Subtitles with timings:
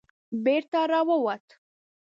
[0.43, 1.45] بېرته را ووت.